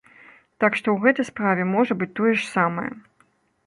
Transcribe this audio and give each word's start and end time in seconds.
Так 0.63 0.71
што 0.79 0.87
ў 0.91 0.97
гэтай 1.05 1.29
справе 1.31 1.69
можа 1.77 1.99
быць 2.03 2.11
тое 2.17 2.33
ж 2.39 2.53
самае. 2.57 2.91